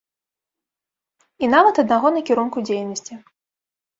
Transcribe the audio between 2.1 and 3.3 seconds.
накірунку дзейнасці.